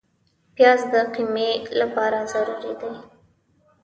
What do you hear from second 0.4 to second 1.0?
پیاز د